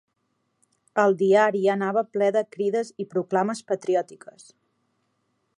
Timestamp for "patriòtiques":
3.73-4.53